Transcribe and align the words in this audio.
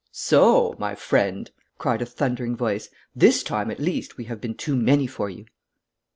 'So, 0.11 0.73
my 0.79 0.95
friend,' 0.95 1.51
cried 1.77 2.01
a 2.01 2.07
thundering 2.07 2.57
voice, 2.57 2.89
'this 3.15 3.43
time, 3.43 3.69
at 3.69 3.79
least, 3.79 4.17
we 4.17 4.23
have 4.23 4.41
been 4.41 4.55
too 4.55 4.75
many 4.75 5.05
for 5.05 5.29
you.' 5.29 5.45